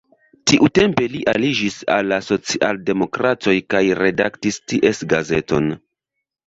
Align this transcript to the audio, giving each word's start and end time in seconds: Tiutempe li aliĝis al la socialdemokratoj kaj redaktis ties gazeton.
Tiutempe 0.51 1.05
li 1.15 1.21
aliĝis 1.33 1.77
al 1.97 2.09
la 2.13 2.19
socialdemokratoj 2.29 3.57
kaj 3.75 3.83
redaktis 4.03 4.61
ties 4.73 5.09
gazeton. 5.15 5.75